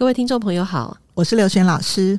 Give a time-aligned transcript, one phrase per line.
[0.00, 2.18] 各位听众朋友好，我是刘璇老师。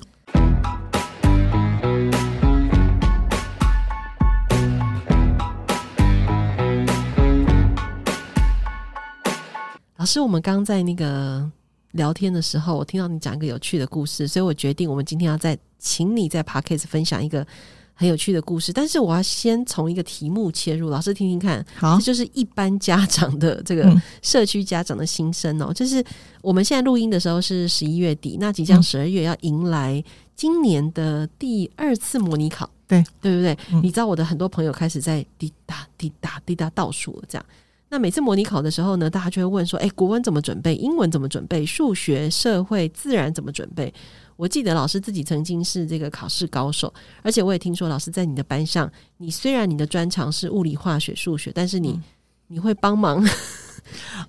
[9.98, 11.50] 老师，我们刚在那个
[11.94, 17.44] 聊天的时候，我听到你讲一个有趣的故事，所以我决定我们今天要再请你在 Podcast 分享一个。
[18.02, 21.64] 很有趣的故事，但是我要先从一个题目切入，老师听听看。
[21.76, 25.68] 好，这就是一般家长的这个社区家长的心声哦。
[25.70, 26.04] 嗯、就是
[26.42, 30.04] 我们现在录音的时候是十一月底，那即将十二月要迎来
[30.36, 33.56] 今年的第二次模拟考，对对不对？
[33.72, 37.46] 嗯、你知道我的很多朋友开始在滴答滴答滴答倒数了，这样。
[37.90, 40.74] 那每次模拟考的时候呢，大家就会问说：“哎，国文怎么准备？
[40.74, 41.64] 英文怎么准备？
[41.64, 43.94] 数学、社会、自然怎么准备？”
[44.42, 46.92] 我记得老师自己曾经是这个考试高手，
[47.22, 52.04] 而且我也听说老师在你的班上，你虽然你的专长是物理、化学、数学，但是你、嗯、
[52.48, 53.24] 你会帮忙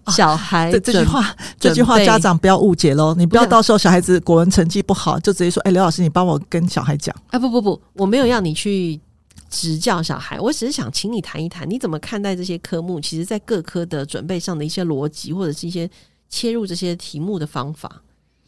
[0.09, 0.71] 小孩、啊。
[0.71, 9.01] 这句话，这句话家长不要误解喽，你不要到时候小孩子国文成绩不好，就直接说：“哎，刘老师，你帮我跟小孩讲。”啊，不不不，我没有要你去
[9.49, 13.01] 执教小孩，我只是想请你谈一谈，你怎么看待这些科目？
[13.01, 15.89] 其实，在各科的准备上的一些逻辑，或者是一些
[16.29, 18.03] 切入这些题目的方法。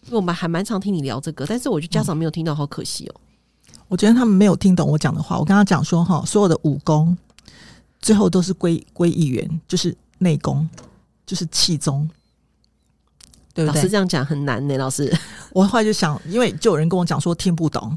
[0.07, 3.21] 因为我们还蛮常听你聊这个，但是我觉得家长没有听到，好可惜哦。
[3.89, 5.39] 我觉得他们没有听懂我讲的话。
[5.39, 7.17] 我跟他讲说哈，所有的武功
[8.01, 10.69] 最后都是归归一元，就是内功，
[11.27, 12.09] 就是气宗，
[13.53, 13.75] 对不对？
[13.75, 15.15] 老师这样讲很难呢，老师。
[15.53, 17.97] 我后来就想，因为就有人跟我讲说听不懂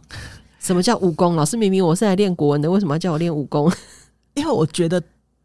[0.60, 1.36] 什么叫武功。
[1.36, 3.72] 老师明明我是来练国文的，为什么要叫我练武功？
[4.34, 5.02] 因为我觉得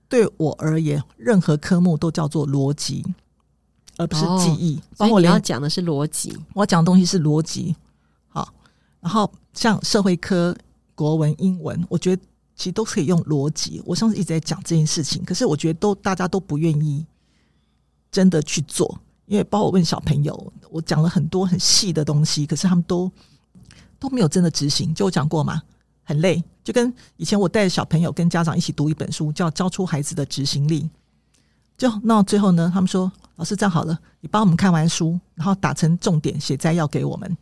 [0.08, 3.04] 对我而言，任何科目都叫做逻辑。
[3.96, 6.36] 而不是记忆，包括你要讲的是逻辑。
[6.54, 7.74] 我讲的东西是逻辑，
[8.28, 8.52] 好。
[9.00, 10.56] 然后像社会科、
[10.94, 12.22] 国文、英文，我觉得
[12.56, 13.82] 其实都可以用逻辑。
[13.84, 17.04] 我上次一直在讲这件事情，可是我觉得都大家都不愿意
[18.10, 23.10] 真的去做，因为包括我问小朋友，我讲了很多很细的东西，可是他们都
[23.98, 24.94] 都没有真的执行。
[24.94, 25.60] 就我讲过嘛，
[26.04, 30.82] 很累，就跟以前我带着小朋友跟家长一起读一本书，叫《教出孩子的执行力》。
[31.76, 37.36] 就那最后呢，他们说：“老师，这样好了，你帮我们看完书，然后打成重点写摘要给我们。”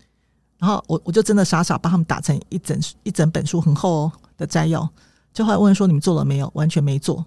[0.58, 4.88] 然后我我就真的傻傻帮他们打成一整一整本书很厚哦的摘要。
[5.32, 7.24] 就后来问说：“你们做了没有？”完全没做。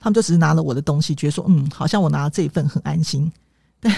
[0.00, 3.30] 他们就只是拿了我的东西，觉得说：“嗯，好像我拿了这一份很安心。
[3.78, 3.94] ”但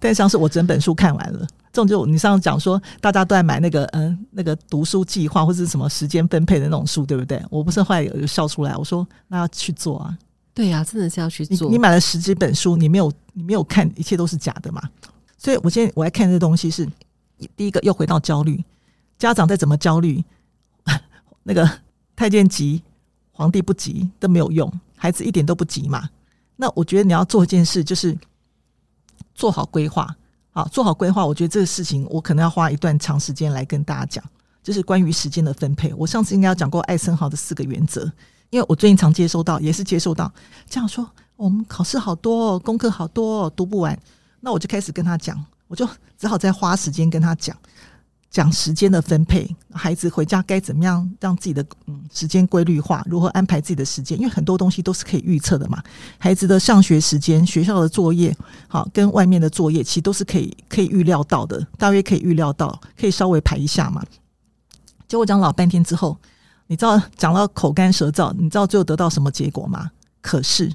[0.00, 7.40] 但像是我整本书看完了，这种就你上次讲说大家都在买那个嗯那个读书计划或者是什么时间分配的那种书，对不对？
[7.48, 10.18] 我不是后来有笑出来，我说：“那要去做啊。”
[10.58, 11.68] 对呀、啊，真的是要去做。
[11.68, 14.82] 你，你买了十几本书，你没有你没有看，一切都是假的嘛？
[15.36, 16.84] 所以我现在我来看这东西是
[17.54, 18.60] 第一个，又回到焦虑。
[19.20, 20.20] 家长再怎么焦虑，
[21.44, 21.70] 那个
[22.16, 22.82] 太监急，
[23.30, 26.10] 皇帝不急都没有用，孩子一点都不急嘛。
[26.56, 28.18] 那我觉得你要做一件事，就是
[29.36, 30.12] 做好规划。
[30.50, 34.24] 好，做好规划，我觉得这个事情我可能要花一段长时间来跟大家讲，
[34.60, 35.94] 就是关于时间的分配。
[35.94, 38.10] 我上次应该要讲过艾森豪的四个原则。
[38.50, 40.32] 因为我最近常接收到，也是接收到
[40.68, 43.98] 这样说，我们考试好多，功课好多，读不完。
[44.40, 45.86] 那我就开始跟他讲，我就
[46.16, 47.54] 只好再花时间跟他讲，
[48.30, 54.18] 讲时间的分配，孩子回家该怎么样让自己的嗯时间规律化，如何安排自己的时间。
[54.18, 55.82] 因为很多东西都是可以预测的嘛，
[56.16, 58.34] 孩子的上学时间、学校的作业，
[58.66, 64.02] 好跟外面的作业，其实都是可以可以预料到的，大约可以预料到，可以稍微排一下嘛。
[65.06, 66.16] 结果讲老半天之后。
[66.68, 69.90] 你知道讲到口干舌燥，你知道最后得到什么结果吗？
[70.20, 70.74] 可是这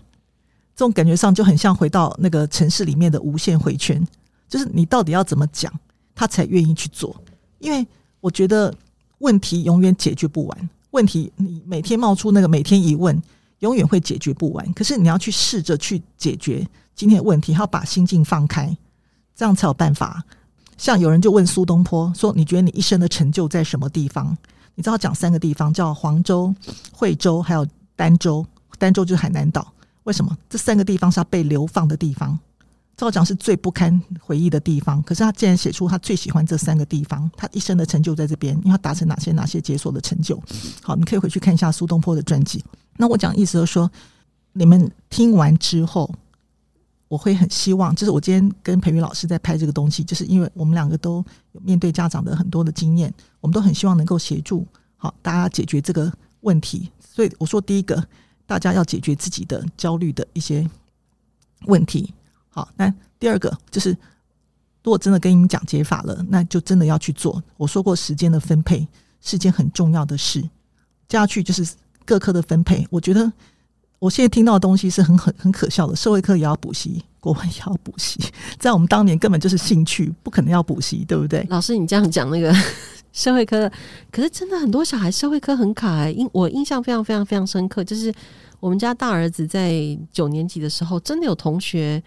[0.78, 4.06] 种感觉上就很像回到那个城市里面的无限回圈，
[4.50, 5.72] 就是你到底要怎么讲，
[6.16, 7.16] 他才愿意去做？
[7.60, 7.86] 因为
[8.20, 8.74] 我觉得
[9.20, 13.22] 问题永远解决不完，问题你每天冒出那个每天一问，
[13.60, 14.74] 永远会解决不完。
[14.74, 18.76] 可是你要去试着去解决今天的问题，要把心境放开，
[19.36, 20.24] 这样才有办法。
[20.76, 24.36] 像有人就问苏东坡说：“你觉得你一生的成就在什么地方？”
[24.76, 26.54] 你知道讲三个地方叫黄州、
[26.92, 27.66] 惠州，还有
[27.98, 28.46] 儋州。
[28.80, 29.72] 儋州就是海南岛。
[30.04, 32.38] 为什么这三个地方是他被流放的地方？
[32.98, 35.02] 照讲是最不堪回忆的地方。
[35.04, 40.42] 可是他竟然写出他最喜欢这三个地方，他一生的成就在这边，因为他达成哪些哪些解锁的成就。
[40.82, 42.64] 好，你可以回去看一下苏东坡的传记。
[42.98, 43.90] 那我讲意思就是说，
[44.54, 46.14] 你们听完之后。
[47.14, 54.66] 我会很希望，就是我今天跟培瑜老师在拍这个东西，就是因为我们两个都有面对家长的很多的经验，我们都很希望能够协助
[54.98, 56.12] 好大家解决这个
[56.42, 56.90] 问题。
[57.00, 58.04] 所以我说，第一个，
[58.48, 60.68] 大家要解决自己的焦虑的一些
[61.68, 62.12] 问题。
[62.50, 63.92] 好，那第二个就是，
[64.82, 67.44] 如果真的跟你们讲解法了，那就真的要去做。
[67.58, 68.88] 我说过，时间的分配
[69.22, 70.42] 是件很重要的事。
[71.08, 71.76] 接下去就是
[72.06, 73.32] 各科的分配，我觉得。
[74.04, 78.20] 我现在听到的东西是很很很可笑的，社会科也要补习，国文也要补习，
[78.60, 81.48] 在我们当年根本就是兴趣，不可能要补习，对不对？
[81.50, 82.54] 老师，你这样讲那个
[83.14, 83.72] 社会科，
[84.12, 88.14] 可是真的很多小孩社会科很卡哎、欸，印我印象非常非常非常深刻，就是
[88.60, 92.04] 我们家大儿子在九年级的时候，真的有同学，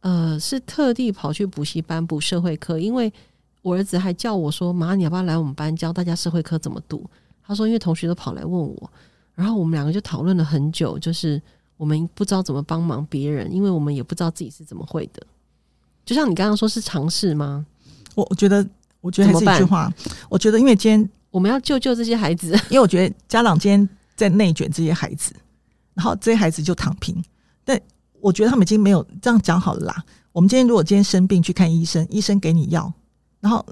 [0.00, 3.12] 呃，是特地跑去补习班补社会科，因为
[3.60, 7.04] 我儿子还叫我说：“妈，你要不要来我们班教大家社会科怎么读？”
[7.46, 8.90] 他说：“因为同学都跑来问我。”
[9.38, 11.40] 然后我们两个就讨论了很久，就是
[11.76, 15.24] 我们不知道怎么帮忙别人，因为我们也不知道自己是怎么会的。
[16.04, 17.64] 就像你刚刚说，是尝试吗？
[18.16, 18.66] 我我觉得，
[19.00, 19.88] 我觉得还是一句话，
[20.28, 25.32] 我觉得因为今天我们要救救这些孩子， 因为我觉得家长今天在内卷这些孩子，
[25.94, 27.22] 然后这些孩子就躺平。
[27.62, 27.80] 但
[28.20, 30.04] 我觉得他们已经没有这样讲好了啦。
[30.32, 32.92] 我们今天如果今天生病去看医生，医生给你药，
[33.38, 33.64] 然后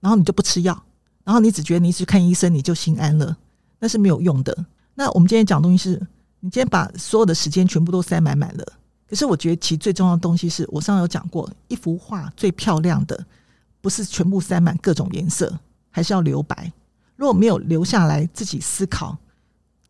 [0.00, 0.78] 然后你就不吃药，
[1.24, 3.34] 然后你只觉得你去看医生你就心安了，
[3.78, 4.66] 那是没有用的。
[4.94, 6.06] 那我们今天讲东西是，
[6.40, 8.64] 你今天把所有的时间全部都塞满满了。
[9.08, 13.26] 可是我觉得其实最重要的东西是，我上次有讲过，一幅画最漂亮的
[13.80, 15.58] 不是全部塞满各种颜色，
[15.90, 16.72] 还是要留白。
[17.16, 19.16] 如果没有留下来自己思考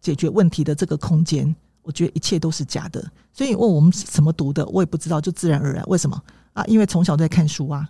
[0.00, 3.00] 解决问题的这个空间，我觉得一切都是假的。
[3.32, 5.84] 所以你问我们怎么读的，我也不知道，就自然而然。
[5.86, 6.20] 为什么
[6.52, 6.64] 啊？
[6.66, 7.88] 因为从小在看书啊，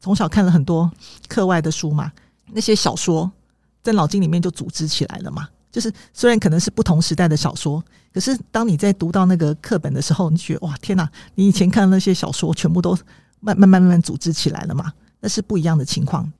[0.00, 0.90] 从小看了很多
[1.28, 2.12] 课外的书嘛，
[2.52, 3.30] 那些小说
[3.82, 5.48] 在脑筋里面就组织起来了嘛。
[5.72, 7.82] 就是虽然可能是不同时代的小说，
[8.12, 11.10] 可是当你在读到那个课本的时候，你觉得哇天哪！
[11.34, 12.96] 你以前看的那些小说全部都
[13.40, 14.92] 慢慢慢慢慢组织起来了嘛？
[15.18, 16.30] 那是不一样的情况。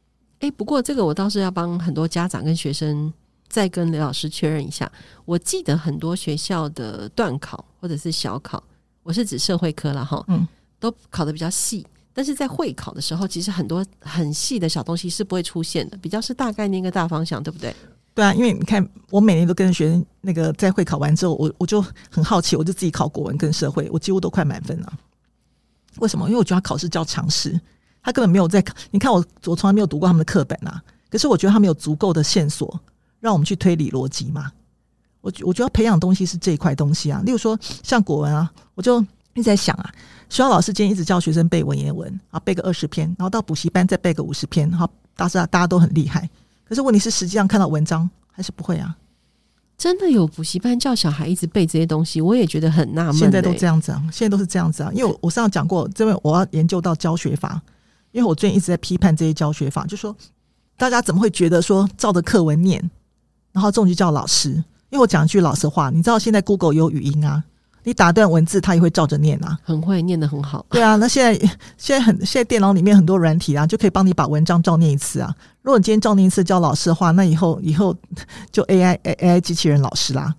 [0.41, 3.13] 诶，不过这个我倒是要帮很多家长跟学生
[3.49, 4.91] 再跟刘老师确认一下。
[5.25, 8.63] 我记得很多学校的段考或者是小考，
[9.03, 10.47] 我是指社会科了哈，嗯，
[10.79, 17.75] 都考的比较细，但是在会考的时候，其实很多很细的小东西是不会出现的，比较是大概念个大方向，对不对？
[18.15, 24.93] 对啊，因为你看，我每年都跟学生那个在会考完之后，我我就很好奇，我就自己考国文跟社会，我几乎都快满分了。
[25.99, 26.27] 为什么？
[26.27, 27.59] 因为我觉得他考试叫常识，
[28.03, 28.75] 他根本没有在考。
[28.91, 30.83] 你看我，我从来没有读过他们的课本啊。
[31.11, 32.81] 可是我觉得他们有足够的线索，
[33.21, 34.53] 让我们去推理逻辑嘛。
[35.23, 37.23] 我我觉得培养东西是这一块东西啊。
[37.25, 39.01] 例如说像国文啊，我就
[39.35, 39.91] 一直在想啊，
[40.29, 46.29] 学校老师今天一直教学生背文言文啊，背个二十篇，然后到补习班再背个五十篇，好，大家大家都很厉害。
[46.73, 48.97] 可是问题是，实际上看到文章还是不会啊？
[49.77, 53.15] 真的有补习班叫小孩一直背这些东西，我也觉得很纳闷。
[53.15, 54.91] 现在都这样子啊，现在都是这样子啊。
[54.95, 57.61] 因为我我上次讲过，这边我要研究到教学法，
[58.13, 60.17] 因为我最近一直在批判这些教学法，就说
[60.79, 62.91] 大家怎么会觉得说照着课文念，
[63.53, 64.49] 然后这种就叫老师？
[64.89, 67.45] 因为我讲一句老实话，你知道现在 Google 有语音啊。
[67.85, 70.65] 你打断文字，他也会照着念啊，很会念得很好。
[70.71, 71.37] 对啊，那现在
[71.77, 75.35] 现在很现在电脑里面很多软体啊，就可以帮你把文章照念一次啊。
[75.63, 77.97] 如果你今天照念一次教老师的话，那以后以后
[78.53, 80.35] 就 AI AI 机器人老师啦。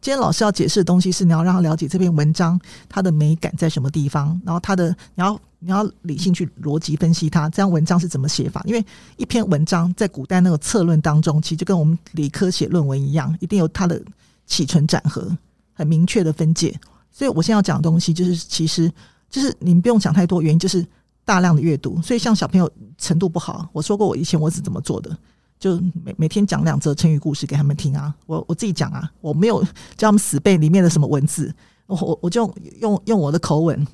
[0.00, 2.60] 今天老师要解释的东西是你要让他了解这篇文章
[2.90, 8.62] 它的美感在什么地方，然后它的你要你要理性去逻辑分析它，这样文章是怎么写法？
[8.66, 8.84] 因为
[9.16, 13.98] 一篇文章在古代那个策论当中，其实就跟我们理科写论文一样，一定有它的
[14.46, 15.34] 起承转合。
[15.74, 16.74] 很明确的分界，
[17.10, 18.90] 所以我现在要讲的东西就是，其实
[19.28, 20.86] 就是你们不用想太多，原因就是
[21.24, 22.00] 大量的阅读。
[22.00, 25.14] 所以像小朋友程度不好，我说过我以前我是怎么做的，
[25.58, 29.62] 就每每天讲两则成语故事给他们听啊，我我自己讲啊，我没有
[29.96, 31.52] 叫他们死背里面的什么文字，
[31.86, 33.86] 我我我就用用我的口吻，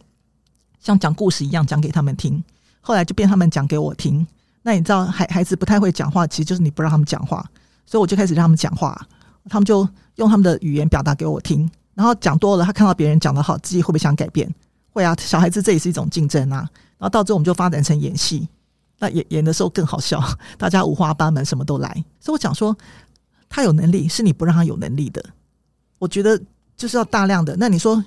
[0.78, 2.42] 像讲故事一样讲给他们听。
[2.82, 4.26] 后来就变他们讲给我听。
[4.62, 7.44] 那你知道孩孩子不太会讲话，其实就是你不让他们讲话，
[7.86, 9.06] 所以我就开始让他们讲话。
[9.48, 11.68] 他们就用他们的语言表达给我听，
[12.00, 14.50] 然后讲多了，他看到别人讲得好，自己会不会想改变？
[14.90, 16.66] 会啊，小孩子这也是一种竞争啊。
[16.96, 18.48] 然后到最后我们就发展成演戏，
[18.98, 20.18] 那演演的时候更好笑，
[20.56, 21.92] 大家五花八门，什么都来。
[22.18, 22.74] 所以我讲说，
[23.50, 25.22] 他有能力，是你不让他有能力的。
[25.98, 26.40] 我觉得
[26.74, 27.54] 就是要大量的。
[27.58, 28.02] 那你说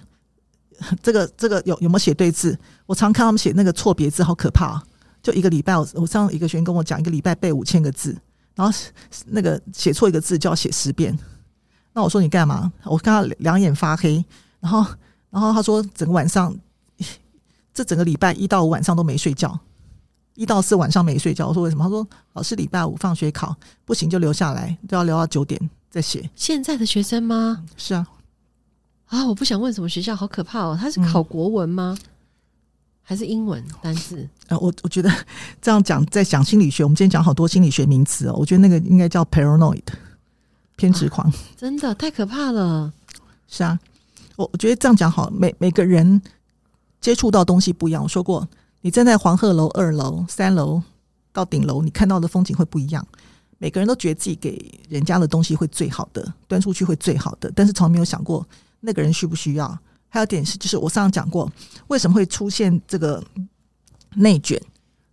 [1.03, 2.57] 这个这个有有没有写对字？
[2.87, 4.81] 我常看他们写那个错别字，好可怕！
[5.21, 8.17] 就一个礼拜，我我上一个学员跟我讲，一个礼拜背五千个字。
[8.55, 8.75] 然后
[9.27, 11.15] 那个写错一个字就要写十遍，
[11.93, 12.71] 那我说你干嘛？
[12.83, 14.23] 我看他两眼发黑，
[14.59, 14.85] 然后
[15.29, 16.55] 然后他说整个晚上，
[17.73, 19.59] 这整个礼拜一到五晚上都没睡觉，
[20.35, 21.47] 一到四晚上没睡觉。
[21.47, 21.83] 我说为什么？
[21.83, 26.29] 他说老师礼拜五放学考不行就留下来，都要留到九点再写。
[26.35, 27.63] 现在的学生吗？
[27.77, 28.07] 是啊，
[29.07, 30.77] 啊，我不想问什么学校，好可怕哦！
[30.79, 31.97] 他是考国文吗？
[31.99, 32.09] 嗯
[33.05, 34.25] 还是英文单字？
[34.47, 35.11] 呃，我我觉得
[35.61, 38.33] 这样讲，在讲心理学，我们今天讲好多心理学名词哦。
[38.37, 39.83] 我觉得那个应该叫 paranoid
[40.75, 42.91] 偏执狂， 真的太可怕了。
[43.47, 43.79] 是啊，
[44.35, 46.21] 我我觉得这样讲好，每每个人
[46.99, 48.01] 接触到东西不一样。
[48.03, 48.47] 我说过，
[48.81, 50.81] 你站在黄鹤楼二楼、三楼
[51.31, 53.05] 到顶楼，你看到的风景会不一样。
[53.59, 58.45] 每个人都觉得自己给人家的东西会最好的，端出去会最好的，但是从来没有想过。
[58.81, 59.79] 那个人需不需要？
[60.09, 61.49] 还有点是，就是我上次讲过，
[61.87, 63.23] 为什么会出现这个
[64.15, 64.61] 内卷？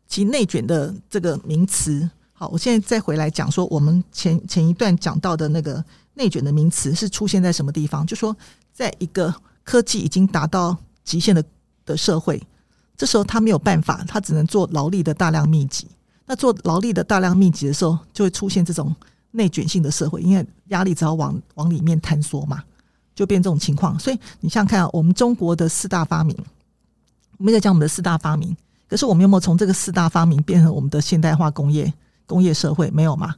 [0.08, 2.10] 其内卷的这个名词，
[2.40, 8.06] 好，我现在再回来讲说，我们前前一段讲到的那个内卷的名词是出现在什么地方？
[8.06, 8.35] 就说，
[8.73, 11.44] 在一个科技已经达到极限的
[11.85, 12.42] 的社会，
[12.97, 15.87] 这时候他没有办法，他只能做劳力的大量密集。
[16.25, 18.97] 那做劳力的大量密集的时候，就会出现这种
[19.32, 22.64] 内卷性的社会，因为压力只要往往里面坍缩嘛。
[23.14, 26.35] 就变这种情况，所以你想想看啊，我们中国的四大发明，
[27.37, 28.56] 我们在讲我们的四大发明，
[28.88, 31.92] 可是我们有没有从这个四大发明变成我们的现代化工业
[32.30, 32.88] 工业社会？
[32.92, 33.34] 没有嘛？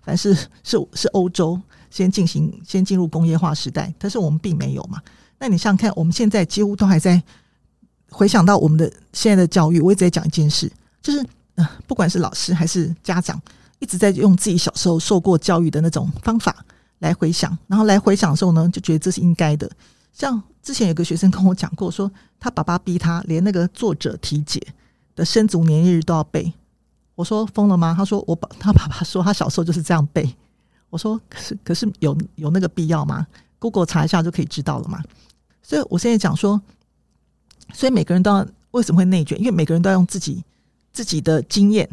[0.00, 1.60] 凡是 是是欧洲
[1.90, 5.02] 先进行先进入工业化时代，但是我们并没有嘛？
[5.40, 7.20] 那你想想看，我们现在几乎都还在
[8.10, 10.70] 回想到我们的现在的教育，我一直在讲一件事，
[11.02, 11.26] 就是
[11.56, 13.42] 呃，不管是老师还是家长，
[13.80, 16.64] 一直在用自己小时候受过教育的那种方法。
[17.00, 19.70] 来回想，然后来回想的时候呢，就觉得这是应该的。
[20.14, 22.10] 像之前有个学生跟我讲过，说
[22.40, 24.58] 他爸爸逼他连那个作者题解
[25.14, 26.50] 的生卒年月日都要背。
[27.16, 27.92] 我说疯了吗？
[27.98, 30.32] 他说我爸他爸爸说他小时候就是这样背。
[30.88, 33.26] 我说可是可是有有那个必要吗
[33.58, 35.02] ？Google 查一下就可以知道了嘛。
[35.60, 36.60] 所以我现在讲说，
[37.74, 39.36] 所以每个人都要为什么会内卷？
[39.40, 40.44] 因为每个人都要用自己
[40.92, 41.88] 自己的经验，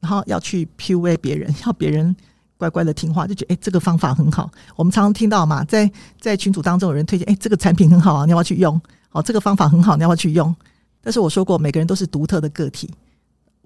[0.00, 2.16] 然后要去 PUA 别人， 要别人。
[2.58, 4.48] 乖乖的听话，就觉得哎、这个方法很好。
[4.76, 8.80] 我们常常听到嘛，在在群组当中有人推荐，哎、这个产品很好啊，你要不要去用？
[9.08, 10.54] 好，这个方法很好，你要不要去用？
[11.00, 12.88] 但是我说过，每个人都是独特的个体，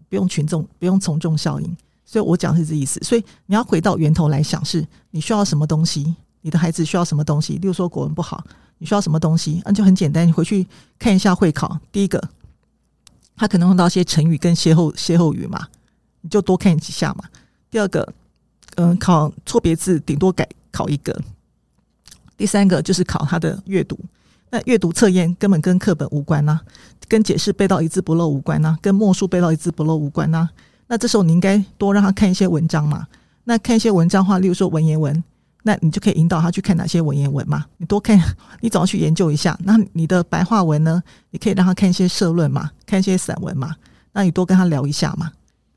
[0.08, 1.76] 不用群众，不用从众效应。
[2.04, 3.00] 所以我讲是这意思。
[3.00, 6.14] 所以你要回到源头来想，是你需要什么东西？
[6.40, 7.54] 你的孩子需要什么东西？
[7.54, 8.44] 例如说国文不好，
[8.78, 9.62] 你需要什么东西？
[9.64, 10.66] 那就很简单，你回去
[10.98, 11.78] 看一下会考。
[11.90, 12.22] 第一个，
[13.36, 15.66] 他可能用到一些成语跟歇后歇后语嘛，
[16.20, 17.24] 你就多看几下嘛。
[17.70, 18.12] 第二个。
[18.78, 21.18] 嗯，考错别字顶多改考一个。
[22.36, 23.98] 第三个就是考他的阅读，
[24.50, 26.60] 那阅读测验根本跟课本无关呐、
[27.08, 30.48] 跟解释背到一字不漏无关呐、跟默书背到一字不漏无关呐、
[30.86, 33.06] 那这时候你应该多让他看一些文章嘛。
[33.48, 35.22] 那看一些文章的话，例如说文言文，
[35.62, 37.64] 那你就可以引导他去看哪些文言文嘛。
[37.76, 38.20] 你多看，
[38.60, 39.56] 你总要去研究一下。
[39.62, 41.02] 那你的白话文呢？
[41.30, 43.74] 你可以让他看一些社论嘛，看一些散文嘛。
[44.12, 45.30] 那你多跟他聊一下嘛。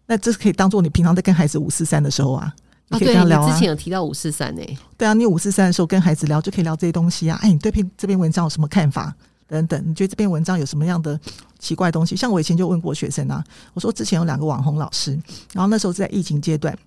[0.07, 2.53] 那这是可以当做你平常在跟孩子五四三的时候啊。
[2.89, 4.61] 你可以跟他聊啊，啊，对，你之前有提到五四三呢？
[4.97, 7.37] 对啊，你五四三的时候跟孩子聊，就可以聊这些东西啊。
[7.41, 9.15] 哎，你对篇这篇文章有什么看法？
[9.47, 11.19] 等等，你觉得这篇文章有什么样的
[11.57, 12.15] 奇怪的东西？
[12.15, 13.43] 像我以前就问过学生啊，
[13.73, 15.13] 我说之前有两个网红老师，
[15.53, 16.77] 然后那时候在疫情阶段，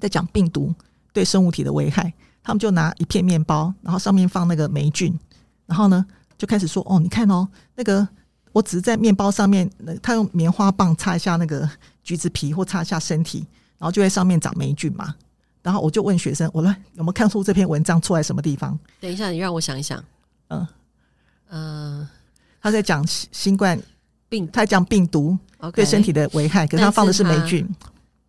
[0.00, 0.72] 在讲病毒
[1.12, 5.18] 对生物体的危害，他们就拿一片面包，然后上面放那个霉菌，
[5.66, 6.06] 然后呢
[6.38, 8.06] 就开始说：“哦，你看哦，那个
[8.52, 9.68] 我只是在面包上面，
[10.00, 11.68] 他用棉花棒擦一下那个
[12.04, 13.46] 橘子皮，或擦一下身体。”
[13.80, 15.14] 然后就在上面长霉菌嘛，
[15.62, 19.98] 然后我就问学生：“我来有没有看出这篇文章错在什么地方？”等一下，你让我想一想。
[20.48, 20.68] 嗯
[21.48, 22.10] 嗯、呃，
[22.60, 23.80] 他在讲新冠
[24.28, 25.36] 病，他讲病毒
[25.72, 27.66] 对身体的危害，可是他放的是霉菌。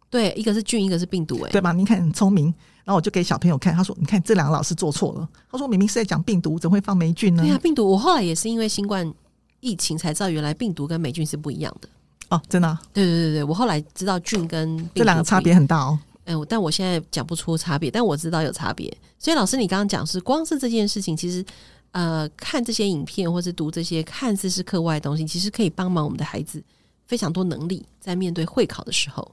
[0.09, 1.73] 对，一个是菌，一个是病毒、欸，哎，对吧？
[1.73, 2.45] 你看很聪明。
[2.83, 7.91] 然后我就给小朋友看，他说：“你看这两个老师做错了。”他说：“明明是在讲病毒，怎么会放霉菌呢？”对啊，病毒。
[7.91, 9.13] 我后来也是因为新冠
[9.59, 11.87] 疫情才知道，原来病毒跟霉菌是不一样的。
[12.31, 12.81] 哦，真的、啊？
[12.93, 15.99] 对对对对，我后来知道菌跟这两个差别很大哦。
[16.23, 18.91] 哎，但我现在讲不出差别，但我知道有差别。
[19.19, 21.43] 所以老师，你刚刚讲是光是这件事情，其实
[21.91, 26.63] 呃，看这些影片或是读这些看似是课外的东西，其实可以帮忙我们的孩子
[27.05, 29.29] 非常多能力，在面对会考的时候。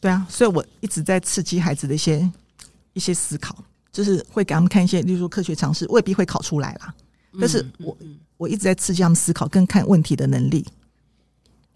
[0.00, 2.28] 对啊，所以我一直在刺激孩子的一些
[2.94, 3.54] 一些思考，
[3.92, 6.92] 就是会给他们看一些，例如说科学常识，未必会考出来啦。
[7.38, 7.96] 但是我
[8.36, 10.66] 我一直在刺激他们思考跟看问题的能力。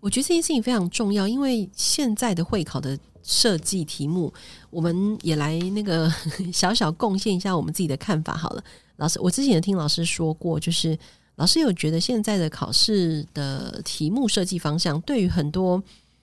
[0.05, 4.31] 我觉得这件事情非常重要，因为现在的会考的设计题目，
[4.69, 6.13] 我们也来那个
[6.53, 8.63] 小小贡献一下我们自己的看法好了。
[8.97, 10.97] 老师，我之前也听老师说过，就是
[11.37, 15.83] 老师有觉得现在的考试的题目设计方向，对于很多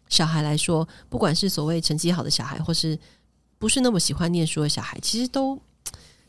[0.10, 2.96] 小孩来说，不管是所谓成绩好的小孩，或是
[3.58, 5.60] 不是那么喜欢念书的小孩，其实都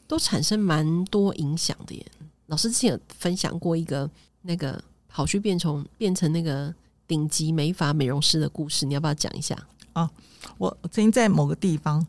[0.06, 2.06] 都产生蛮多影响的耶。
[2.46, 6.74] 老师之前有分享过一个那个跑去变成变成那个。
[7.12, 9.54] 顶级美发美容师的故事，你要不要讲一下
[9.92, 10.10] 啊？
[10.56, 12.04] 我我曾经在某个地方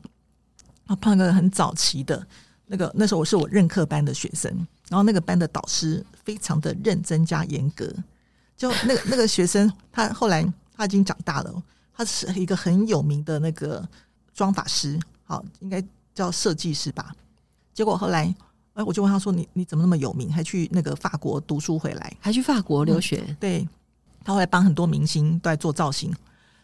[0.86, 2.26] 啊，碰到个很早期的
[2.68, 4.50] 那个，那时候我是我任课班的学生，
[4.88, 7.94] 然后那个班的导师非常的认真加严格，
[8.56, 10.42] 就那个那个学生，他后来
[10.74, 13.86] 他已经长大了，他是一个很有名的那个
[14.34, 15.84] 妆法师，好，应该
[16.16, 17.14] 叫设计师吧。
[17.74, 18.34] 结果后来，
[18.76, 23.68] 哎，我就问他说：“你你怎么那么有名，还去那个法国读书回来，还去法国留学？”嗯、对。
[24.24, 26.14] 他会帮很多明星都在做造型，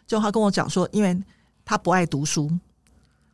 [0.06, 1.16] 就他跟我讲说，因为
[1.64, 2.50] 他不爱读书，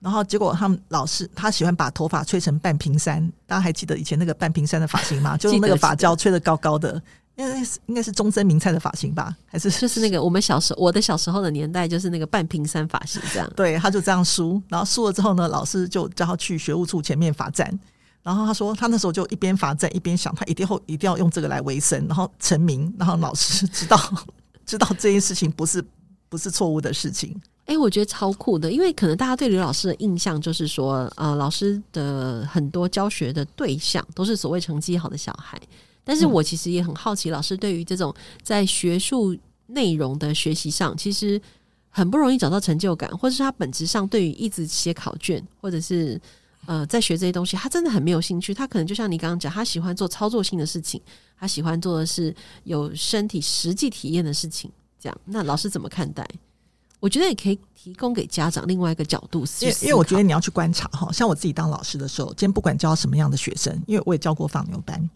[0.01, 5.37] 然后结果他们老师他喜欢把头发吹成半屏山，大家还记得以前那个半屏山的发型吗？
[5.39, 7.01] 就是那个发胶吹得高高的，
[7.37, 9.37] 应该是应该是中森明菜的发型吧？
[9.47, 13.51] 还是就是那个我们小时候我的小时候的年代，就是那个半屏山发型这样。
[13.57, 17.79] 对，他就这样梳，然后梳了之后呢，老师就叫他去学务处前面罚站。
[18.27, 23.97] 然后他说，他那时候就一边罚站一边想，他一定会一定要用这个来维生，然后成名，然后老师知道
[24.67, 25.81] 知道这件事情不是
[26.29, 27.41] 不是错误的事情。
[27.67, 35.57] 哎、欸，我觉得超酷的，因为可能大家对刘老师的印象就是说，呃，老师的很多教学的对象都是所谓成绩好的小孩。
[36.03, 39.37] 但是我其实也很好奇，老师对于这种在学术
[39.69, 41.41] 内容的学习上，其实
[41.91, 46.21] 很不容易找到成就感，或者是他本质上对于一直写考卷，或者是
[46.67, 48.53] 呃在学这些东西，他真的很没有兴趣。
[48.53, 51.01] 他可能就像你刚刚讲，他喜欢做操作性的事情，
[51.39, 54.71] 他喜欢做的是有身体实际体验的事情。
[55.01, 56.29] 这样，那老师怎么看待？
[56.99, 65.09] 我觉得也可以提供给家长另外一个角度思，因为因为我觉得你要去观察哈，像我自己当老师的时候，今天不管教什么样的学生，因为我也教过放牛班，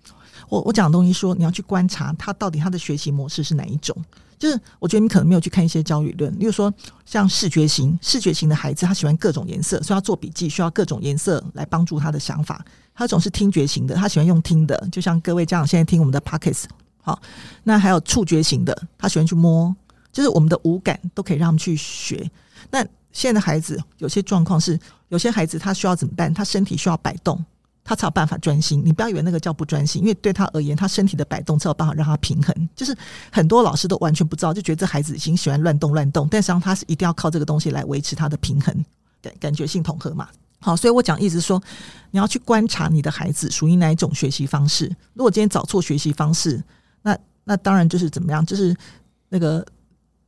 [0.50, 3.96] 我我讲的东西说你要去观察他到底他的学习模式是哪一种，
[4.40, 6.72] 就是我觉得你可能没有去看一些教育论，例如说
[7.04, 12.56] 像视觉型视觉型的孩子，他喜欢各种颜色，所以他做笔记需要各种颜色来帮助他的想法；
[12.92, 16.64] 还有一种是听觉型的，他喜欢用听的，就像各位家长现在听我们的 Pockets
[17.02, 17.20] 好，
[17.62, 19.76] 那还有触觉型的，他喜欢去摸。
[20.12, 22.28] 就是我们的五感都可以让他们去学。
[22.68, 24.76] 那现在的孩子有些状况是，
[25.08, 26.34] 有些孩子他需要怎么办？
[26.34, 27.44] 他身体需要摆动，
[27.84, 28.82] 他才有办法专心。
[28.84, 32.68] 你不要以为那个叫不专心，因为对他而言，他身体的摆动才有办法让他平衡。
[32.74, 32.96] 就是
[33.30, 38.84] 很多老师都完全不知道，就觉得这孩子已经喜欢乱动乱动，但实际上他是一定要靠这个东西来维持他的平衡，
[39.20, 40.28] 感感觉性统合嘛。
[40.60, 41.62] 好，所以我讲意思说，
[42.10, 44.86] 你要去观察你的孩子属于哪一种学习方式。
[45.14, 46.62] 如果今天找错学习方式，
[47.02, 48.76] 那那当然就是怎么样，就是
[49.28, 49.66] 那个。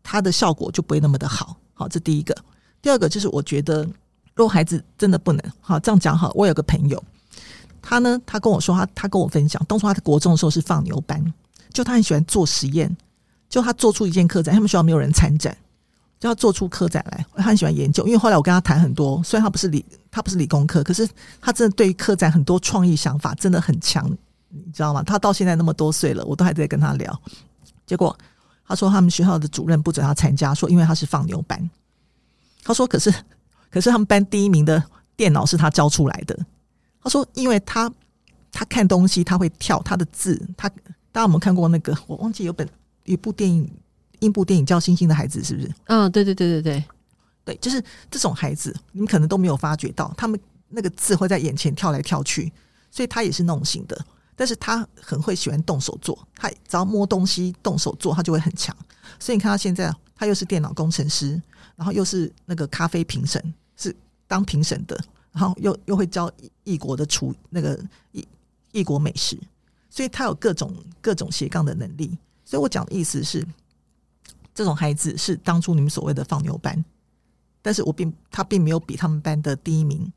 [0.05, 2.37] 他的效果就不会那么的好，好，这第一个。
[2.83, 3.85] 第二个就是我觉得，
[4.35, 6.33] 如果孩子真的不能，好，这样讲好。
[6.35, 7.01] 我有个朋友，
[7.83, 11.23] 他呢，他跟我说，他他跟我分享，当初他在国中的时候是放牛班，
[11.73, 12.97] 就他很喜欢做实验，
[13.49, 15.57] 就他做出一件科展，他们学校没有人参展，
[16.21, 18.07] 就要做出科展来，他很喜欢研究。
[18.07, 21.07] 因为后来我跟他谈很多，虽然他不是理，他不是理工科，可是
[21.41, 24.09] 他真的对于科展很多创意想法真的很强，
[24.49, 25.03] 你知道吗？
[25.03, 27.21] 他到现在那么多岁了，我都还在跟他聊，
[27.87, 28.17] 结果。
[28.65, 31.69] 他说他们学校的主任不准他参加，说因为他是放牛班。
[32.63, 33.13] 他说可是
[33.71, 34.83] 可是他们班第一名的
[35.15, 36.39] 电脑是他教出来的。
[37.03, 37.93] 他说因为他
[38.51, 40.69] 他看东西他会跳他的字，他
[41.11, 41.97] 大家有没有看过那个？
[42.07, 42.69] 我忘记有本
[43.05, 43.71] 一部电影，
[44.21, 45.75] 一部电影叫《星星的孩子》，是不是？
[45.87, 46.85] 嗯，对对对对对
[47.45, 50.39] 对，就是这种孩子，你们可能都没有发觉到，他们
[50.69, 52.53] 那个字会在眼前跳来跳去，
[52.91, 54.05] 所以他也是那种型的。
[54.35, 58.75] 但是他很会喜欢动手做，他只要摸东西、动手做，他就会很强。
[59.21, 61.41] 所以你看他现在，他又是电脑工程师，
[61.77, 63.95] 然后又是那个咖啡评审，是
[64.27, 64.99] 当评审的，
[65.33, 66.31] 然后又又会教
[66.65, 67.79] 异国的厨那个
[68.13, 68.27] 异
[68.71, 69.39] 异国美食，
[69.91, 72.17] 所以他有各种各种斜杠的能力。
[72.45, 73.47] 所以我讲的意思是，
[74.55, 76.85] 这种孩子是当初你们所谓的放牛班，
[77.63, 80.13] 但是我并他并没有比他们班的第一名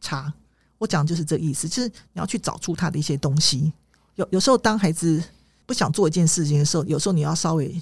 [0.00, 0.32] 差。
[0.76, 3.72] 我讲就是这意思，就是你要去找出他的一些东西。
[4.16, 5.22] 有有时候，当孩子
[5.64, 7.80] 不想做一件事情的时候，有时候你要稍微，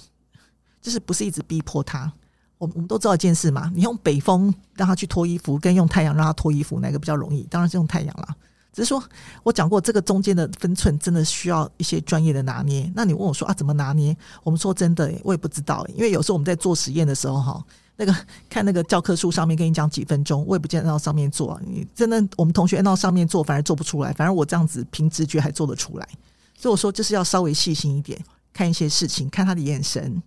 [0.81, 2.11] 就是不是一直逼迫他。
[2.57, 7.43] 我我们都知道一件事嘛，你用北风让他去脱衣服，跟用太阳让他脱衣服，哪个比较容易？
[7.49, 8.35] 当然是用太阳啦。
[8.73, 9.03] 只是说
[9.43, 12.91] 我讲过，这个中间的分寸真的需要一些专业的拿捏。
[12.95, 14.15] 那你问我说啊，怎么拿捏？
[14.43, 17.65] 我们说真的，我也不知道，因为有时候我们在做实验的时候，哈。
[17.99, 18.15] 那个
[18.47, 21.59] 看那个教科书上面跟你讲几分钟，我也不见得按照上面做。
[21.65, 24.13] 你真的，我们同学按照上面做，反而做不出来。
[24.13, 26.07] 反而我这样子凭直觉还做得出来。
[26.55, 30.21] 所以我说，就是要稍微细心一点，看一些事情，看他的眼神，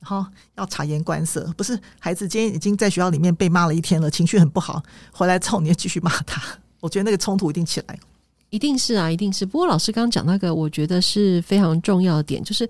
[0.00, 0.24] 然后
[0.56, 1.52] 要察言观色。
[1.56, 4.82] 不是孩子今天已经在学校里面被骂了一天了，情绪很不好，
[5.12, 6.42] 回来之后你要继续骂他。
[6.80, 7.98] 我觉得那个冲突一定起来，
[8.50, 9.44] 一定是啊，一定是。
[9.44, 12.68] 不过老师刚刚讲那个，我觉得是非常重要的点，就是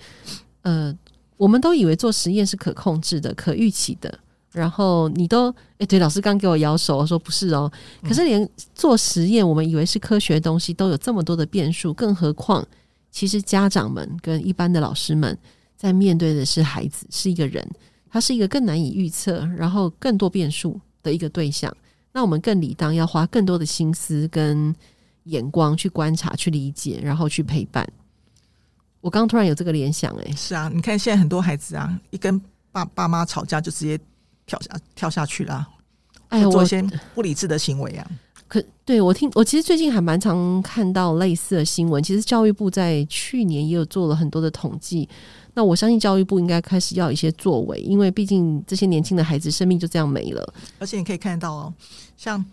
[0.63, 0.97] 呃，
[1.37, 4.19] 我们都以为做实验是可控制的、可预期的。
[4.51, 7.71] 然后你都哎，对，老师刚给我摇手，我说不是哦。
[8.03, 12.67] 可是连做实验，我们以为是科学的东西，都有这么多的变数，更何况
[13.13, 15.37] 其实家长们跟一般的老师们
[15.79, 17.67] 在面对的是孩子，是一个人，
[18.11, 21.75] 他是一个更难以预测，然后更多变数的一个对象。
[22.13, 24.75] 那我们更理当要花更多的心思跟
[25.25, 27.89] 眼光去观察、去理解，然后去陪伴。
[29.01, 32.39] 我刚突然有这个联想，哎，是啊，你看现在很多孩子啊，一跟
[32.73, 33.99] 爸爸妈吵架就直接。
[34.49, 35.69] 跳下跳下去了，
[36.29, 36.83] 哎，做一些
[37.15, 38.11] 不理智的行为啊！
[38.49, 42.03] 可对我听，我其实最近还蛮常看到类似的新闻。
[42.03, 45.07] 其实教育部在去年也有做了很多的统计。
[45.59, 50.55] 那我相信教育部应该开始要一些作为，因为毕竟这些年轻的孩子生命就这样没了。
[50.79, 51.75] 而且你可以看到哦，
[52.17, 52.45] 像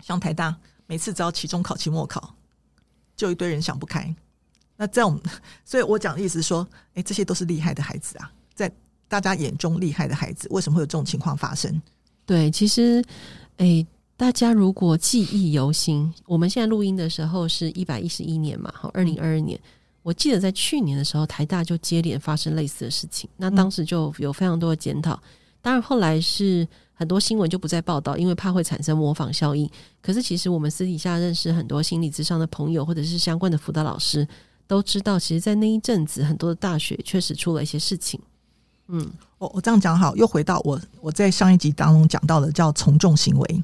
[0.00, 2.32] 像台大，每次只要期中考、期末考，
[3.16, 4.14] 就一堆人想不开。
[4.76, 5.20] 那这样，
[5.64, 6.64] 所以我讲的意思是说，
[6.94, 8.70] 哎，这些都是厉害的孩子啊，在
[9.08, 11.82] 大家眼中厉害的孩子，为什么会有这种情况发生？
[12.24, 13.04] 对，其实，
[13.56, 13.84] 哎，
[14.16, 19.58] 大家如果记忆犹新，我们现在录音的时候是一百一十一年嘛，好，二零二二年。
[20.02, 25.20] 我记得在去年的时候，台大就接连发生类似的事情，那当时就有非常多的检讨。
[25.62, 29.68] 当然后来是很多新闻就不再报道，因为怕会产生模仿效应。
[30.00, 34.26] 可是其实我们私底下认识很多心理咨商的朋友，或者是相关的辅导老师，
[34.66, 38.18] 都知道，其实，在那一阵子，很多的大学确实出了一些事情。
[38.88, 43.62] 嗯，我我这样讲好，又回到我我在上一集当中讲到的叫从众行为。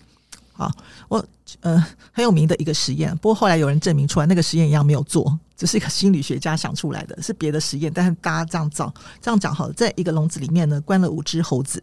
[0.57, 0.73] 好，
[1.09, 1.23] 我
[1.61, 1.79] 呃
[2.13, 5.39] 很有名的一个实验，不过后来有人证明出来，那个实验一样没有做。
[5.55, 11.83] 只是一个心理学家想出来的，是别的实验，但是大家这样造这样讲好了，在一个笼子里面呢，关了五只猴子，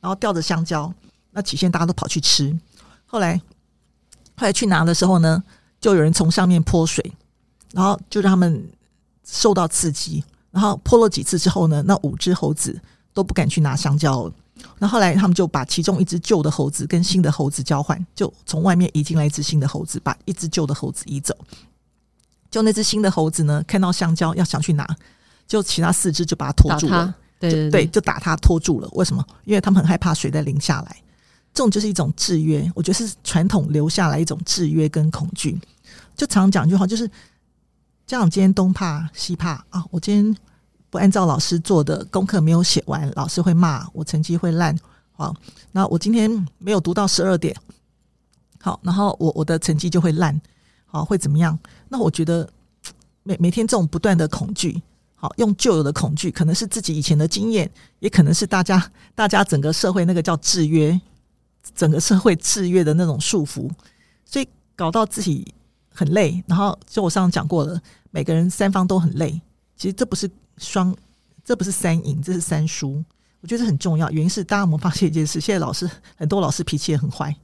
[0.00, 0.92] 然后吊着香蕉。
[1.30, 2.56] 那起先大家都跑去吃，
[3.06, 3.36] 后来
[4.36, 5.42] 后来去拿的时候呢，
[5.80, 7.12] 就有人从上面泼水，
[7.72, 8.68] 然后就让他们
[9.24, 12.80] 受到刺激，然后泼了几次之后呢，那五只猴子
[13.12, 14.32] 都不敢去拿香蕉了。
[14.78, 21.36] 那后来他们就把其中一只旧的猴子跟新的猴子交换，就从外面移进来一只新的猴子，把一只旧的猴子移走。
[22.50, 24.88] 就那只新的猴子呢，看到香蕉要想去拿，
[25.46, 27.14] 就其他四只就把它拖住了。
[27.40, 28.88] 对对对，对，就打它拖住了。
[28.92, 29.26] 为什么？
[29.44, 30.96] 因为他们很害怕水再淋下来。
[31.52, 35.60] 这种就是一种制约，我觉得是传统留下来一种制约跟恐惧。
[36.16, 37.06] 就常讲一句话，就是
[38.06, 39.84] 家长今天东怕西怕啊！
[39.90, 40.36] 我今天
[40.94, 44.78] 不按照老师做的功课没有写完，老师会骂我，成绩会烂。
[45.10, 45.34] 好，
[45.72, 47.52] 那我今天没有读到十二点，
[48.60, 50.40] 好，然后我我的成绩就会烂。
[50.86, 51.58] 好，会怎么样？
[51.88, 52.48] 那我觉得
[53.24, 54.80] 每每天这种不断的恐惧，
[55.16, 61.00] 好，用旧有的恐惧，可能是自己以前的经验，也可能是大家大家整个社会那个叫制约，
[61.74, 63.68] 整个社会制约的那种束缚，
[64.24, 65.52] 所以搞到自己
[65.92, 66.40] 很累。
[66.46, 69.40] 然后就我上次讲过了，每个人三方都很累。
[69.76, 70.94] 其实这不是双，
[71.44, 73.04] 这不是三赢，这是三输。
[73.40, 75.40] 我觉得这很重要，原因是大家有没有发现一件事？
[75.40, 77.34] 现在老师很多老师脾气也很坏，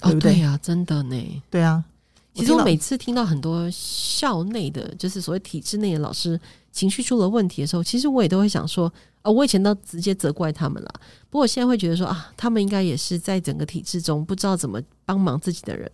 [0.00, 0.32] 对不对？
[0.32, 1.84] 哦，对呀，真的呢，对啊。
[2.32, 6.38] 其实我每次听到很多校内的，就是所谓体制内的老师
[6.70, 10.90] 情绪出了问题的时候，其实我也都会想说，啊，我以前都直接责怪他们了。
[11.30, 15.90] 不过我现在会觉得说，啊，他们应该也是在整个体制中不知道怎么帮忙自己的人。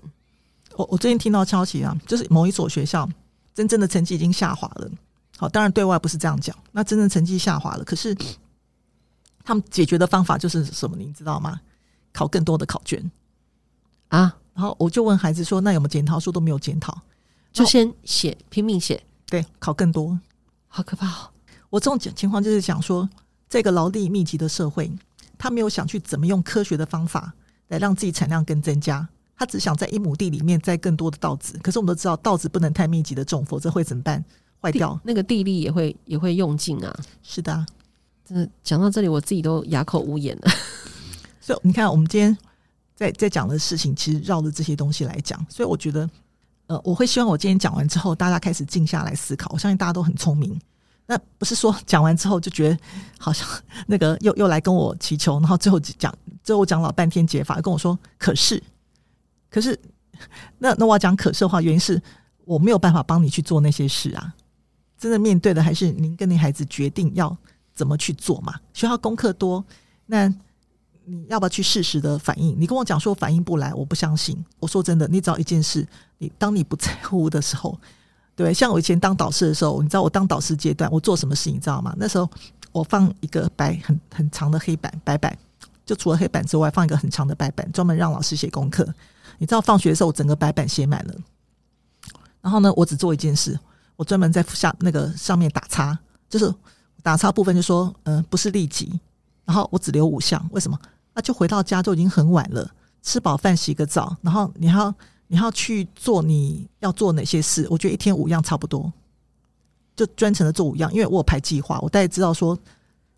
[0.77, 3.09] 我我最近听到消息啊，就是某一所学校
[3.55, 4.91] 真正的成绩已经下滑了。
[5.43, 8.17] 好，当然对外不是这样讲，那真正成绩下滑了，可是
[9.43, 10.97] 他们解决的方法就是什么？
[10.97, 11.61] 你知道吗？
[12.13, 13.11] 考更多的考卷
[14.07, 14.37] 啊。
[14.55, 16.21] 然后我就问孩子说：“那有没有检讨？
[16.21, 16.97] 说都没有检讨，
[17.53, 20.17] 就先写，拼命写，对，考更多，
[20.69, 21.31] 好可怕哦！
[21.71, 23.11] 我这种情况就是想说，
[23.49, 24.93] 这个劳力密集的社会，
[25.37, 27.33] 他没有想去怎么用科学的方法
[27.67, 31.59] 来让自己产量更增加，他只想在一亩地里面栽更多的稻子。
[31.65, 34.25] 可是我们都知道，稻子不能太密集的种，否则会怎么办？
[34.63, 36.97] 坏掉，那个地力也会也会用尽啊！
[37.23, 37.67] 是的啊，
[38.25, 40.53] 真的讲到这里，我自己都哑口无言了。
[41.43, 42.37] 所以你看，我们今天。
[42.95, 46.09] 在在讲的事情，其实绕着这些东西来讲，所以我觉得，
[46.69, 49.51] 呃，我会希望我今天讲完之后，大家开始静下来思考。
[49.53, 50.57] 我相信大家都很聪明，
[51.07, 52.79] 那不是说讲完之后就觉得
[53.19, 53.49] 好像
[53.89, 58.63] 那个又又来跟我祈求，然后最后讲最后讲老半天解法，跟我说可是
[59.51, 59.77] 可是，
[60.59, 62.01] 那那我要讲可是的话，原因是
[62.45, 64.33] 我没有办法帮你去做那些事啊。
[65.03, 67.37] 真的面对的还是您跟您孩子决定要
[67.75, 68.55] 怎么去做嘛。
[68.73, 69.65] 学校功课多，
[70.07, 70.33] 那。
[71.05, 72.55] 你要不要去适时的反应？
[72.57, 74.39] 你跟我讲说反应不来，我不相信。
[74.61, 75.85] 我说真的，你只要一件事，
[76.19, 77.77] 你当你不在乎的时候，
[78.37, 81.93] 对，像我以前当导师的时候，你知道我当导师阶段，我做什么事你知道吗？
[81.99, 82.31] 那时候
[82.71, 85.37] 我放一个白很很长的黑板白板，
[85.85, 88.87] 就除了黑板之外，放一个很长的白板，专门让老师写功课。
[89.39, 91.15] 你知道放学的时候，我整个白板写满了。
[92.41, 93.59] 然后呢，我只做一件事，
[93.97, 96.53] 我专门在下那个上面打叉，就是
[97.03, 99.01] 打叉部分就说，嗯、呃，不是立即。
[99.45, 100.79] 然后我只留五项，为什么？
[101.15, 102.71] 那、啊、就回到家就已经很晚了，
[103.03, 104.95] 吃饱饭洗个澡，然后你还要
[105.27, 107.67] 你还要去做你要做哪些事？
[107.69, 108.91] 我觉得一天五样差不多，
[109.97, 112.57] 就专程的做五样，因为我有排计划，我大概知道说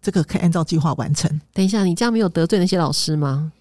[0.01, 1.31] 这个可以按照计划完成。
[1.53, 3.53] 等一下，你这样没有得罪那些老师吗？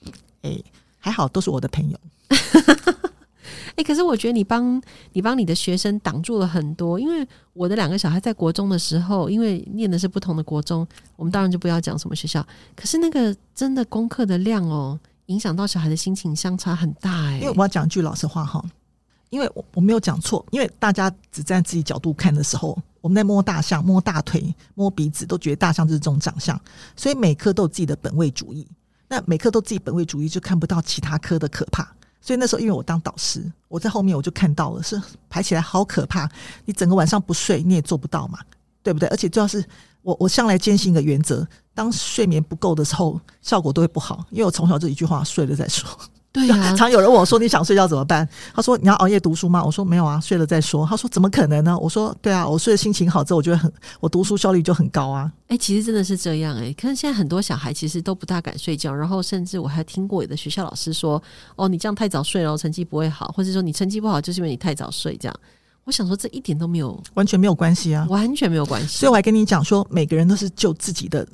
[0.41, 0.57] 哎，
[0.97, 1.99] 还好，都是我的朋友。
[3.75, 4.81] 哎、欸，可是我觉得你帮
[5.13, 12.45] 你帮你的学生挡住了很多，因为我的两个小孩在国中的时候，因为念的是不同的国中，我们当然就不要讲什么学校。
[12.75, 17.39] 可是那个真的功课的量哦，影响到小孩的心情相差很大哎、欸。
[17.39, 18.63] 因为我要讲句老实话哈，
[19.31, 26.59] 因为我我没有讲错，因为大家只站自己角度看的时候，我们在摸大象、摸大腿、摸鼻子，都觉得大象就是这种长相。
[26.95, 28.67] 所以每科都有自己的本位主义。
[29.07, 31.91] 那每科都自己本位主义，就看不到其他科的可怕。
[32.25, 36.29] 所以那时候，因为我当导师，我在后面我就看到了，是排起来好可怕。
[36.63, 38.39] 你整个晚上不睡，你也做不到嘛，
[38.81, 39.09] 对不对？
[39.09, 39.61] 而且主要是
[40.01, 44.25] 我，我向来坚信一个原则：当睡眠不够的时候，效果都会不好。
[44.29, 45.89] 因为我从小就一句话，睡了再说。
[46.33, 56.73] 对呀、啊， 常有人问我说：“你想睡觉怎么办？”他说：“你要熬夜读书吗？”我说：“没有啊，睡了再说。”他说：“怎么可能呢？”我说：“对啊，我睡的心情好之后，我觉得很，我读书效率就很高啊。”哎、欸，其实真的是这样哎、欸。
[56.73, 61.21] 可是现在很多小孩其实都不大敢睡觉，然后甚至我还听过有的学校老师说
[61.55, 65.35] ：“哦，你这样太早睡了，成绩不会好，或者说你成绩不好就是因为你太早睡。”这样，
[65.83, 68.97] 我想说这一点都没有，完全没有关系啊，完全没有关系。
[68.97, 71.27] 所以我还跟你讲说，每个人都是就自己的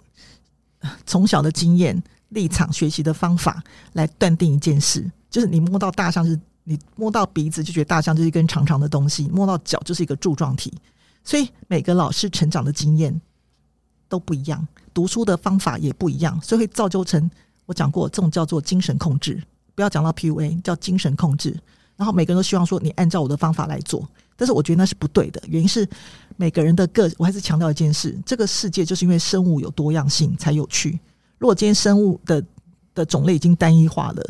[1.05, 3.63] 从小的经验、立场、学习的方法
[3.93, 5.09] 来断定一件事。
[5.29, 10.73] 就是你摸到大象，是你摸到鼻子就觉得大象就是一根长长的东西，摸到脚就是一个柱状体。
[11.23, 13.19] 所以每个老师成长的经验
[14.07, 17.29] 都不一样，读书的方法也不一样，所以会造就成
[17.65, 19.41] 我讲过这种叫做精神控制。
[19.75, 21.55] 不要讲到 PUA，叫精神控制。
[21.95, 25.41] 然后每个人都希望说你按照我的方法来做，但是我觉得那是不对的。
[25.47, 25.87] 原因是
[26.37, 30.97] 每个人的个，我还是强调一件事：这个世界就是因为生物有多样性才有趣。
[31.39, 32.43] 如果今天生物的
[32.93, 34.23] 的种类已经单一化了。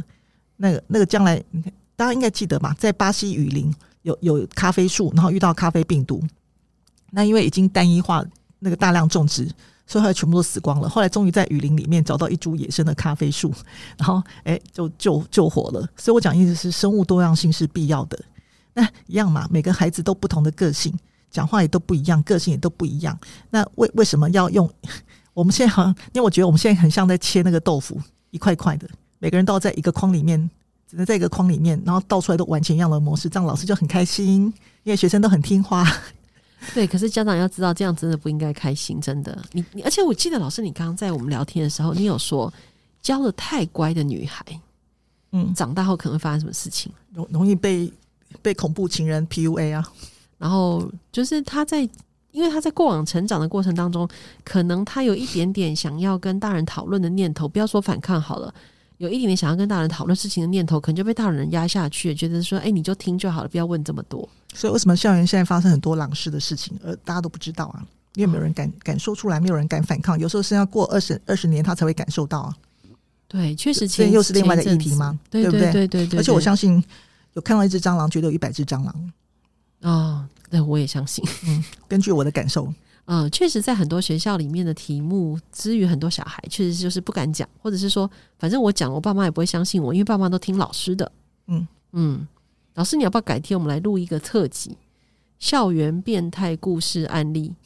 [0.61, 1.41] 那个那个将来，
[1.95, 2.73] 大家应该记得嘛？
[2.73, 6.21] 在巴西雨林有有咖啡树，然后遇到咖啡病毒，
[7.11, 8.21] 那因为已经单一化，
[8.59, 9.49] 那个大量种植，
[9.87, 10.89] 所以后来全部都死光了。
[10.89, 13.53] 后来终于在雨林里面找到一株野生的咖啡树，
[13.97, 15.79] 然后哎，就救救活了。
[15.95, 18.19] 所以我讲意思是，生物多样性是必要的。
[18.73, 20.93] 那一样嘛，每个孩子都不同的个性，
[21.31, 23.17] 讲话也都不一样，个性也都不一样。
[23.49, 24.69] 那为为什么要用？
[25.39, 27.97] 我们现在好像，因为我觉得我们现在很像在切那个豆腐，
[28.31, 28.89] 一块块的。
[29.19, 30.37] 每个人都要在一个框里面，
[30.85, 35.85] 只能在一个框里面，然后倒出来都完全一样的模式，这样老师就很开心，因为学生都很听话。
[36.73, 39.41] 对，可是家长要知道，这样真的不应该开心，真的。
[39.53, 42.53] 你你，而且我记得老师，你刚刚在我们聊天的时候，你有说
[43.01, 44.45] 教的太乖的女孩，
[45.31, 46.91] 嗯，长大后可能会发生什么事情？
[47.13, 47.89] 容容易被
[48.41, 49.89] 被恐怖情人 PUA 啊。
[50.37, 51.87] 然后就是他在，
[52.31, 54.07] 因为他在过往成长的过程当中，
[54.43, 58.53] 可能他有一点点想要跟大人讨论的念头，不要说反抗好了。
[58.97, 67.81] 有一点点想要跟大人讨论事情的念头，可能就被大人压下去，觉得说：“哎、欸，你就听就好了，不要问这么多。”所以，为什么校园现在发生很多狼式的事情，而大家都不知道啊？
[68.15, 70.19] 因为没有人敢、哦、敢说出来，没有人敢反抗。
[70.19, 72.53] 有时候是要过二十二十年，他才会感受到啊。
[73.29, 75.17] 对，确实，这又是另外的议题吗？
[75.29, 75.71] 对不对？
[75.71, 76.19] 对对对，对。
[76.19, 76.83] 而且我相信，
[77.33, 79.11] 有看到一只蟑螂，绝对有一百只蟑螂。
[79.81, 81.23] 啊、哦，那我也相信。
[81.45, 82.73] 嗯，根据我的感受。
[83.05, 88.07] 嗯，确实，在很多学校里面的题目，之于很多小孩，确实就是不敢讲，或者是说，
[88.37, 91.11] 反正我讲，我爸妈也不会相信我，因为爸妈都听老师的。
[91.47, 92.27] 嗯嗯，
[92.75, 94.77] 老师，你要不要改天我们来录一个特辑？
[95.39, 97.55] 校园变态故事案例。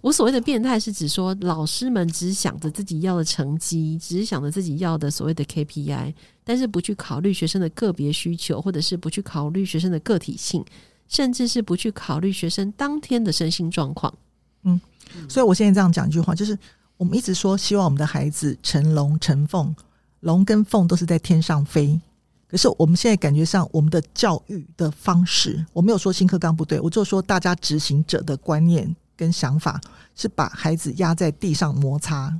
[0.00, 10.64] 我所谓的变态，是指说老师们只想着自己要的成绩，只想着自己要的所谓的 KPI，但是不去考虑学生的个别需求，或者是不去考虑学生的个体性。
[11.08, 14.14] 甚至是不去考虑学生当天的身心状况，
[14.62, 14.80] 嗯，
[15.28, 16.58] 所以我现在这样讲一句话，就是
[16.96, 19.76] 我们一直说希望我们的孩子成龙成凤，
[20.20, 22.00] 龙跟凤都是在天上飞。
[22.48, 29.78] 可是我们现在感觉上，我们的教育的方式，我没有说新课纲不对，我就说大家执行者的观念跟想法
[30.14, 32.34] 是把孩子压在地上摩擦，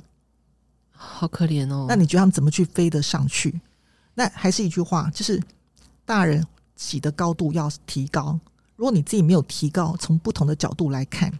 [0.89, 1.85] 好可怜哦。
[1.87, 3.61] 那你觉得他们怎么去飞得上去？
[4.15, 5.41] 那还是一句话，就是
[6.05, 6.45] 大人
[6.75, 8.39] 起的高度要提高。
[8.75, 11.31] 如果你自己没有提高，从不同的角度来看，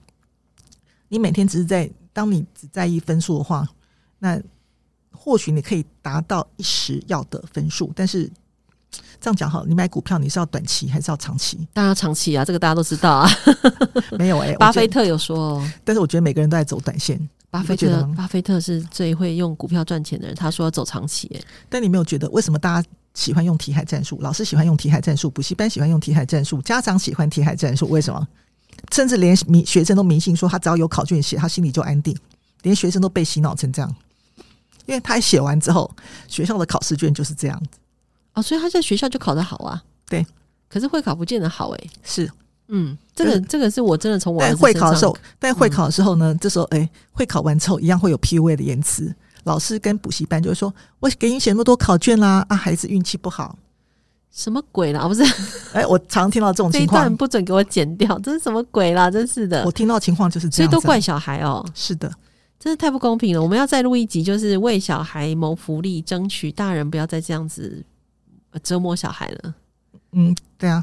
[1.10, 3.68] 你每天只是在当你只在意分数的话，
[4.20, 4.42] 那
[5.12, 7.92] 或许你可以达到一时要的分数。
[7.96, 8.32] 但是
[9.20, 11.68] 这样讲好，你买股票你是要短期还是要长期？
[11.74, 13.30] 当然要长期啊，这个大家都知道啊。
[14.18, 17.20] 没有哎、欸，巴菲特有说哦，但是我觉得每个人都在走短线。
[17.54, 21.46] 巴菲特，巴菲特是最会用股票赚钱的人，他说要走长期、欸。
[21.70, 22.90] 但你没有觉得为什么大家？
[23.14, 28.28] 喜欢用题海战术，老师喜欢用题海战术，补习班喜欢用题海战术，家长喜欢题海战术，为什么？
[28.92, 32.18] 甚至连迷学生都迷信说，他只要有考卷写，他心里就安定。
[32.64, 33.96] 连学生都被洗脑成这样，
[34.88, 35.96] 因为他写完之后，
[36.28, 37.78] 学校的考试卷就是这样子。
[38.34, 39.84] 哦，所以他在学校就考得好啊。
[40.08, 40.26] 对，
[40.68, 41.92] 可是会考不见得好诶、欸。
[42.02, 42.32] 是，
[42.68, 49.14] 嗯，这个这个是我真的从我在会考的时候，在会考的时候呢，嗯、这时候哎，会考完之后一样会有 PUA 的言辞。
[49.44, 53.58] 老师跟补习班就会说：“我给你写那么多考卷啦，啊，孩子运气不好，
[54.32, 55.06] 什么鬼啦？
[55.06, 55.22] 不是？
[55.74, 59.12] 哎，我常听到这种情况，这一段不准给我剪掉，这是什么鬼啦？
[59.12, 61.66] 真是的，我听到情况就是这样，所以都怪小孩哦。
[61.76, 62.10] 是的，
[62.58, 63.44] 真是太不公平了。
[63.44, 67.86] 我们要再录一集，就是为小孩谋福利，争取大人不要再这样子
[68.64, 69.54] 折磨小孩了。
[70.14, 70.82] 嗯，对啊，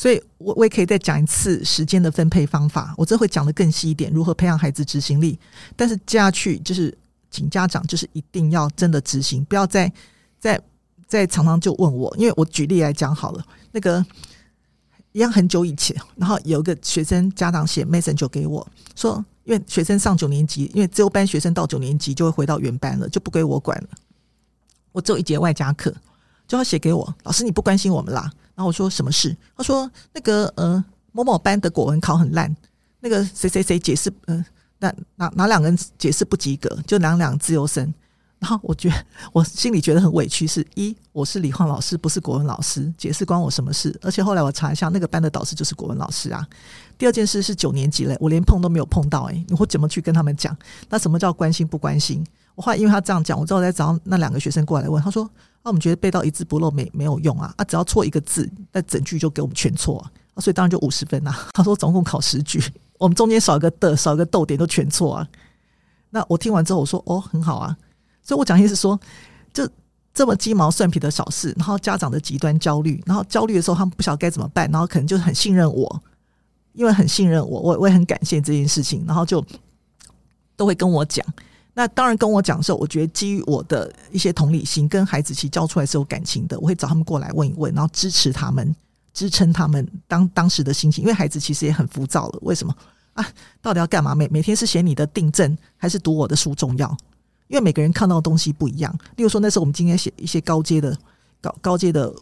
[0.00, 5.36] 所以我我也可以再讲一次时间的分配方法，我这会讲得更细一点，如何培养孩子执行力。
[5.74, 6.96] 但是接下去就是
[7.32, 9.92] 请家长就是一定要真的执行，不要再
[10.38, 10.60] 再
[11.08, 14.06] 再常常就问我，因为我举例来讲好了，那个
[15.10, 23.88] 一样很久以前，然后有一个学生家长写 Messenger 给我说，因为学生上九年级，因为自由班学生到九年级就会回到原班了，就不归我管了。
[24.92, 25.92] 我只有一节外加课，
[26.46, 28.30] 就要写给我老师，你不关心我们啦。
[28.58, 29.36] 然后我说什么事？
[29.56, 32.52] 他说那个呃某某班的国文考很烂，
[32.98, 34.44] 那个谁谁谁解释，嗯、
[34.80, 37.94] 那哪哪两个人解释不及格，就两两自由生。
[38.40, 38.92] 然后我觉
[39.32, 43.96] 我心里觉得很委屈是，一我是理化老师，不是国文老师，解释关我什么事？
[44.02, 46.44] 而且后来我查一下，那个班的导师就是国文老师啊。
[46.98, 50.56] 第二件事是九年级了，我连碰都没有碰到，诶，我怎么去跟他们讲？
[50.88, 52.26] 那什么叫关心不关心？
[52.58, 55.22] 我后来因为他这样讲，我之后再找那两个学生过来问，他说
[55.62, 61.32] ：“啊，我们觉得背到一字不漏没没有用啊，啊，只要错一个字，那整句就给我们全错啊，所以当然就五十分啊。
[61.54, 62.60] ”他说：“总共考十句，
[62.98, 65.28] 我们中间少一个的，少一个逗点都全错啊。”
[66.10, 67.76] 那我听完之后我说：“哦，很好啊。”
[68.26, 68.98] 所以我讲意思是说，
[69.54, 69.68] 就
[70.12, 76.02] 这么鸡毛蒜皮的小事，然后家长的极端焦虑，然后焦虑的时候他们不晓得该怎么办，然后可能就很信任我，
[76.72, 79.46] 因为很信任我，我我也很感谢这件事情，然后就
[80.56, 81.24] 都会跟我讲。
[81.78, 88.74] 那当然跟我讲的时候，我觉得基于我的一些同理心，跟孩子其实教出来是有感情的，我会找他们过来问一问，然后支持他们，
[89.14, 91.02] 支撑他们当当时的心情。
[91.04, 92.74] 因为孩子其实也很浮躁了，为什么
[93.12, 93.24] 啊？
[93.62, 94.12] 到底要干嘛？
[94.12, 96.90] 每每天是写你的订正，还是读我的书重要？
[97.46, 98.92] 因为每个人看到的东西不一样。
[99.14, 100.98] 例如说，那时候我们今天写一些高阶的
[101.40, 102.12] 高高阶的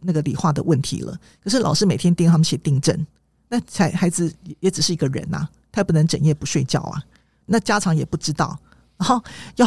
[0.00, 3.06] 那个理化的问题了，可是老师每天盯他们写订正，
[3.50, 7.02] 那才孩子也只是一个人呐、他也不能整夜不睡觉啊。
[7.44, 8.58] 那家长也不知道。
[8.96, 9.22] 然后
[9.56, 9.66] 要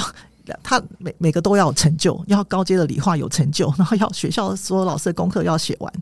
[0.64, 5.94] 他每每个都要有成就，要高阶的理化有成就，然后要学校所有老师的功课要写完。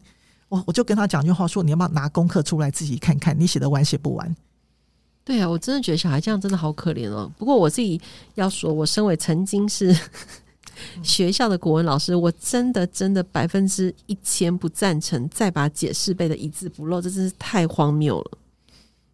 [0.47, 4.35] 我我就跟他讲一句话说：你要不要拿功课出来自己看看，你写的完写不完？
[5.23, 7.31] 对啊，我真的觉得小孩这样真的好可怜哦。
[7.35, 7.99] 不过我自己
[8.35, 9.97] 要说，我身为曾经是
[11.01, 18.37] 学校的国文老师，我真的真的百分之一千不赞成再把解释背的一字不漏，这真是太荒谬了。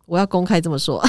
[0.06, 1.02] 我要公开这么说。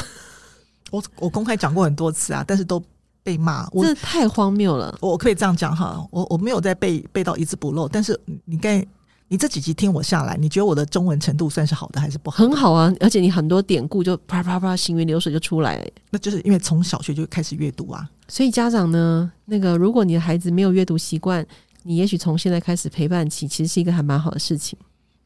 [0.93, 2.81] 我我公开讲过很多次啊，但是都
[3.23, 4.97] 被骂，我这太荒谬了。
[5.01, 8.85] 我可以这样讲哈，我我没有在背背到一字不漏，但是你该
[9.29, 12.37] 你这几集听我下来，你觉得我的中文程度算是好的还是不好？
[12.39, 18.09] 很好啊，而且你很多典故就啪啪啪行云流水就出来了，那就是因为从小学就开始阅读啊。
[18.29, 21.47] 所以家长呢，那个如果你的孩子没有阅读习惯，
[21.83, 24.79] 你也许从现在开始陪伴起，其实是一个还蛮好的事情。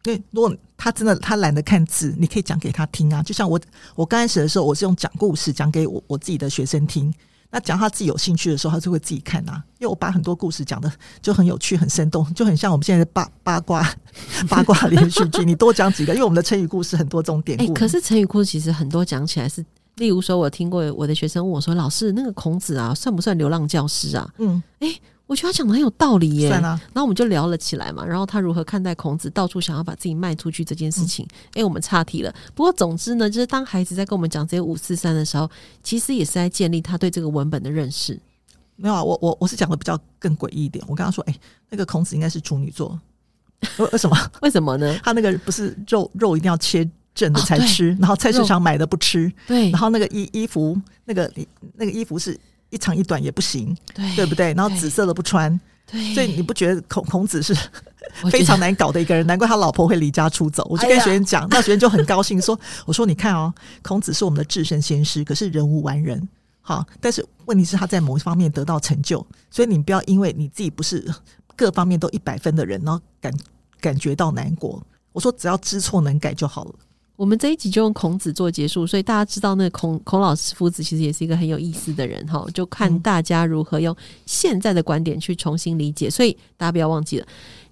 [0.03, 3.23] 对如果他真的他懒得看字，你可以讲给他听啊。
[3.23, 3.61] 就像我
[3.97, 7.13] 我刚开始的时候，我是用讲故事讲给我我自己的学生听。
[7.51, 9.63] 那讲他自己有兴趣的时候，他就会自己看啊。
[9.79, 13.87] 因为我把很多故事讲的就很有趣、很生动，就很像我们现在的八八卦
[14.49, 15.45] 八卦连续剧。
[15.45, 17.65] 你多讲几个，因为我们的成语故事很多这种典故。
[17.65, 19.65] 欸，可是成语故事其实很多讲起来是，
[19.97, 28.05] 例如说，我听过我的学生问我说：“老师，那个孔子啊，算不算流浪教师啊？”嗯，欸我觉得他讲的很有道理耶，然后我们就聊了起来嘛。
[28.05, 31.27] 然后他如何看待孔子到处想要把自己卖出去这件事情？
[31.49, 32.33] 哎、嗯，我们岔题了。
[32.55, 35.51] 不过总之呢，就是当孩子在跟我们讲这些五四三的时候，
[35.83, 38.17] 其实也是在建立他对这个文本的认识。
[38.77, 40.85] 没有啊，我我我是讲的比较更诡异一点。
[40.87, 41.35] 我跟他说，哎，
[41.71, 42.97] 那个孔子应该是处女座，
[43.93, 44.17] 为什么？
[44.43, 44.97] 为什么呢？
[45.03, 51.29] 他那个不是肉肉一定要切正的才吃，哦、然后菜市场买的不吃，对，然后那个衣衣服那个
[51.75, 52.39] 那个衣服是。
[52.77, 54.53] 一长一短也不行，对，对不对？
[54.53, 55.59] 然后紫色的不穿，
[55.91, 57.57] 对，所以你不觉得孔孔子是
[58.31, 59.27] 非常难搞的一个人？
[59.27, 60.67] 难怪他老婆会离家出走。
[60.69, 66.29] 我就跟学员讲，哎、 那学员就很高兴说：“我说你看哦，孔子是我们的至圣先师，可是人无完人，
[66.61, 71.05] 好，但是问题是他在某一方面得到成就，所以你不要因为你自己不是
[71.57, 73.33] 各方面都一百分的人，然后感
[73.81, 74.83] 感觉到难过。
[75.12, 76.75] 我说只要知错能改就好了。”
[77.16, 86.11] 我们这一集就用孔子做结束，所以大家知道那个孔孔老师夫子其实也是一个很有意思的人哈，就看大家如何用现在的观点去重新理解。
[86.11, 87.26] 所以大家不要忘记了，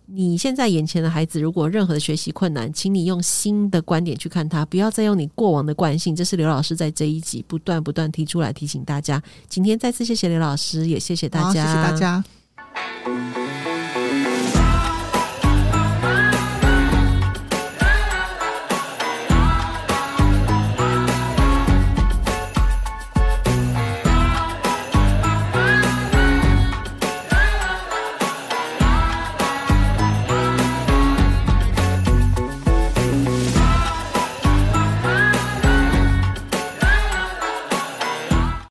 [0.06, 6.16] 你现在眼前的孩子如果任何的学习困难，请你用新的观点去看他，不要再用你过往的惯性。
[6.16, 9.22] 这是刘老师在这一集不断不断提出来提醒大家。
[9.50, 13.43] 今天再次谢谢刘老师，也谢谢大家，谢谢大家。